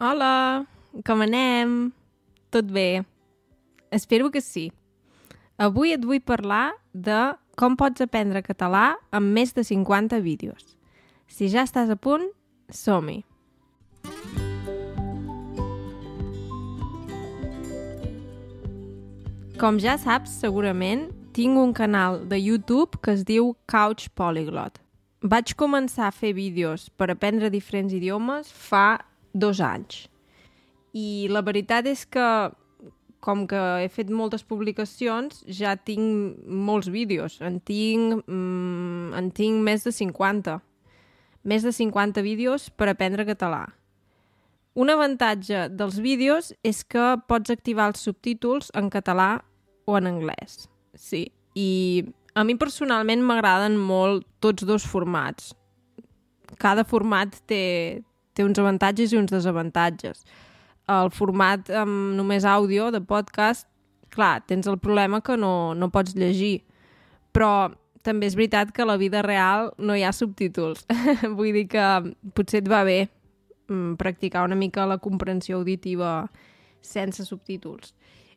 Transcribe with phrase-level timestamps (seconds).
[0.00, 0.66] Hola,
[1.06, 1.92] com anem?
[2.50, 3.04] Tot bé?
[3.92, 4.72] Espero que sí.
[5.54, 10.74] Avui et vull parlar de com pots aprendre català amb més de 50 vídeos.
[11.30, 12.26] Si ja estàs a punt,
[12.74, 13.20] som-hi!
[19.62, 21.06] Com ja saps, segurament,
[21.38, 24.82] tinc un canal de YouTube que es diu Couch Polyglot.
[25.22, 28.98] Vaig començar a fer vídeos per aprendre diferents idiomes fa
[29.34, 30.06] dos anys.
[30.94, 32.26] I la veritat és que,
[33.24, 37.40] com que he fet moltes publicacions, ja tinc molts vídeos.
[37.42, 40.60] En tinc, mm, en tinc més de 50.
[41.44, 43.74] Més de 50 vídeos per aprendre català.
[44.74, 49.44] Un avantatge dels vídeos és que pots activar els subtítols en català
[49.86, 50.66] o en anglès.
[50.94, 52.04] Sí, i
[52.34, 55.52] a mi personalment m'agraden molt tots dos formats.
[56.58, 58.02] Cada format té,
[58.34, 60.24] té uns avantatges i uns desavantatges.
[60.90, 63.66] El format amb només àudio de podcast,
[64.14, 66.58] clar, tens el problema que no, no pots llegir,
[67.32, 67.72] però
[68.04, 70.84] també és veritat que a la vida real no hi ha subtítols.
[71.38, 71.84] Vull dir que
[72.36, 73.06] potser et va bé
[73.70, 76.26] mm, practicar una mica la comprensió auditiva
[76.84, 77.94] sense subtítols.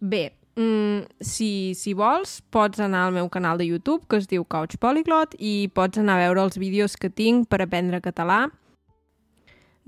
[0.00, 4.46] Bé, mm, si, si vols, pots anar al meu canal de YouTube, que es diu
[4.48, 8.46] Couch Polyglot, i pots anar a veure els vídeos que tinc per aprendre català.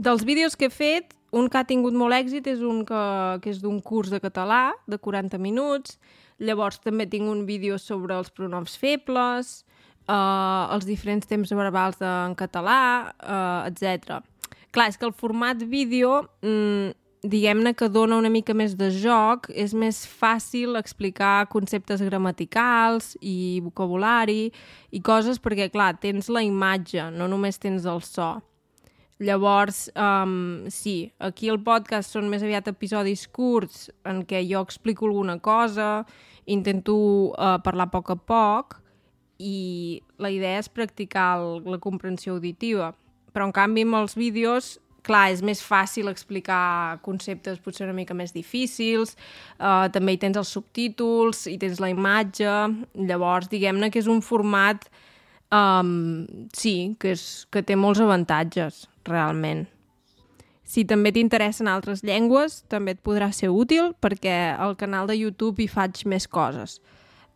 [0.02, 3.02] Dels vídeos que he fet, un que ha tingut molt èxit és un que,
[3.44, 5.94] que és d'un curs de català, de 40 minuts.
[6.42, 9.52] Llavors també tinc un vídeo sobre els pronoms febles,
[10.08, 12.80] eh, els diferents temps verbals de, en català,
[13.14, 14.18] eh, etc.
[14.74, 19.52] Clar, és que el format vídeo, mm, diguem-ne que dona una mica més de joc,
[19.54, 24.50] és més fàcil explicar conceptes gramaticals i vocabulari
[24.90, 28.40] i coses perquè, clar, tens la imatge, no només tens el so.
[29.22, 35.06] Llavors, um, sí, aquí el podcast són més aviat episodis curts en què jo explico
[35.06, 36.02] alguna cosa,
[36.50, 36.96] intento
[37.30, 38.80] uh, parlar a poc a poc
[39.38, 42.90] i la idea és practicar el, la comprensió auditiva.
[43.30, 44.74] Però, en canvi, amb els vídeos,
[45.06, 49.14] clar, és més fàcil explicar conceptes potser una mica més difícils,
[49.60, 52.58] uh, també hi tens els subtítols, hi tens la imatge,
[52.98, 54.88] llavors, diguem-ne que és un format,
[55.54, 56.24] um,
[56.58, 59.66] sí, que, és, que té molts avantatges realment.
[60.62, 65.60] Si també t'interessen altres llengües, també et podrà ser útil perquè al canal de YouTube
[65.60, 66.78] hi faig més coses.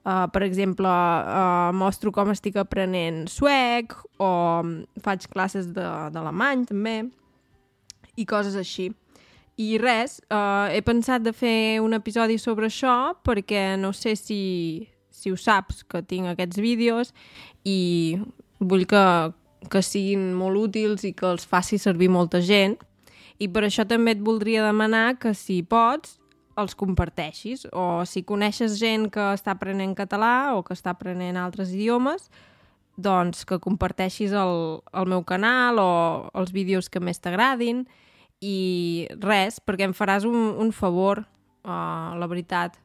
[0.06, 4.30] Uh, per exemple, uh, mostro com estic aprenent suec o
[5.02, 7.00] faig classes d'alemany també
[8.14, 8.92] i coses així.
[9.58, 14.86] I res, uh, he pensat de fer un episodi sobre això perquè no sé si,
[15.10, 17.10] si ho saps que tinc aquests vídeos
[17.66, 18.16] i
[18.60, 19.02] vull que,
[19.70, 22.76] que siguin molt útils i que els faci servir molta gent.
[23.38, 26.16] I per això també et voldria demanar que, si pots,
[26.56, 27.66] els comparteixis.
[27.72, 32.30] O si coneixes gent que està aprenent català o que està aprenent altres idiomes,
[32.96, 35.90] doncs que comparteixis el, el meu canal o
[36.32, 37.84] els vídeos que més t'agradin.
[38.40, 41.22] I res, perquè em faràs un, un favor,
[41.64, 42.80] uh, la veritat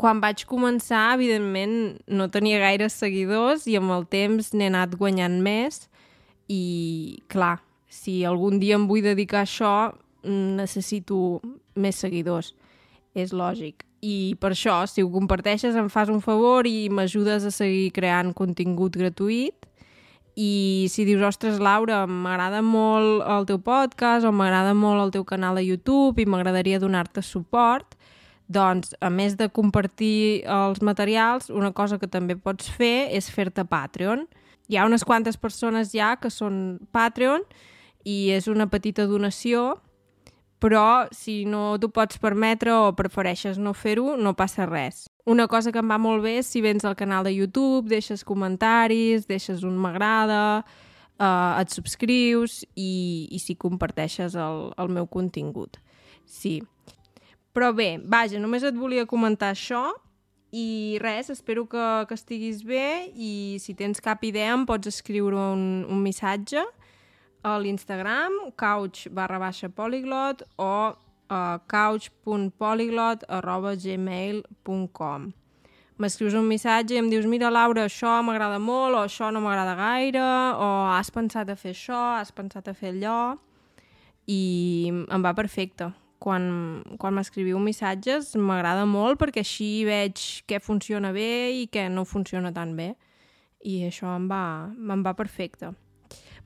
[0.00, 5.36] quan vaig començar, evidentment, no tenia gaires seguidors i amb el temps n'he anat guanyant
[5.44, 5.89] més
[6.50, 9.74] i, clar, si algun dia em vull dedicar a això,
[10.26, 11.40] necessito
[11.78, 12.54] més seguidors.
[13.14, 13.84] És lògic.
[14.00, 18.32] I per això, si ho comparteixes, em fas un favor i m'ajudes a seguir creant
[18.36, 19.66] contingut gratuït.
[20.38, 25.26] I si dius, ostres, Laura, m'agrada molt el teu podcast o m'agrada molt el teu
[25.26, 27.98] canal de YouTube i m'agradaria donar-te suport,
[28.50, 33.66] doncs, a més de compartir els materials, una cosa que també pots fer és fer-te
[33.66, 34.24] Patreon.
[34.70, 37.42] Hi ha unes quantes persones ja que són Patreon
[38.06, 39.80] i és una petita donació,
[40.62, 45.08] però si no t'ho pots permetre o prefereixes no fer-ho, no passa res.
[45.26, 48.22] Una cosa que em va molt bé és si vens al canal de YouTube, deixes
[48.28, 50.62] comentaris, deixes un m'agrada,
[51.18, 55.80] eh, et subscrius i, i si comparteixes el, el meu contingut.
[56.30, 56.60] Sí.
[57.50, 59.88] Però bé, vaja, només et volia comentar això
[60.50, 65.38] i res, espero que, que estiguis bé i si tens cap idea em pots escriure
[65.38, 66.62] un, un missatge
[67.46, 75.30] a l'Instagram, couch barra baixa poliglot o uh, couch.poliglot arroba gmail.com
[76.00, 79.76] M'escrius un missatge i em dius mira Laura, això m'agrada molt o això no m'agrada
[79.76, 80.26] gaire
[80.56, 83.36] o has pensat a fer això, has pensat a fer allò
[84.26, 85.90] i em va perfecte
[86.20, 86.48] quan,
[87.00, 92.52] quan m'escriviu missatges m'agrada molt perquè així veig què funciona bé i què no funciona
[92.52, 92.92] tan bé.
[93.64, 95.72] I això em va, em va perfecte.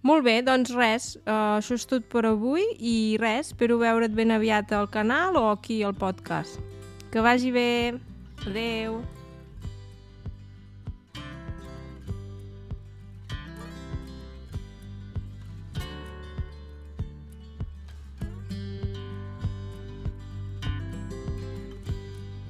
[0.05, 4.35] Molt bé, doncs res, uh, això és tot per avui i res, espero veure't ben
[4.37, 6.61] aviat al canal o aquí al podcast.
[7.11, 7.95] Que vagi bé.
[8.45, 9.01] Adeu.